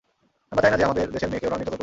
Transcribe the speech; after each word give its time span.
আমরা 0.51 0.61
চাইনা 0.63 0.77
যে 0.81 0.85
আমাদের 0.87 1.05
দেশের 1.15 1.29
মেয়েকে 1.31 1.47
ওরা 1.47 1.57
নির্যাতন 1.59 1.69
করুক। 1.73 1.79